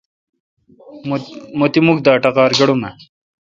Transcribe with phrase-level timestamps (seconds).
[1.57, 2.89] مہ تی مکھ دا اٹقار گڑومہ۔